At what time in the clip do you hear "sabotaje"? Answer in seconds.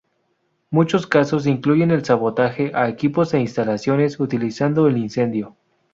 2.03-2.71